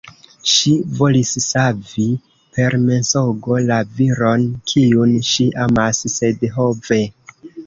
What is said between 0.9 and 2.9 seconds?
volis savi per